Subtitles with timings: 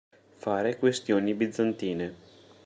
[0.39, 2.15] Fare questioni bizantine.